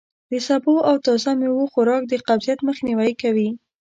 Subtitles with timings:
[0.31, 3.49] د سبو او تازه میوو خوراک د قبضیت مخنوی کوي.